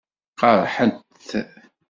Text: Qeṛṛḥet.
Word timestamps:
Qeṛṛḥet. 0.39 1.29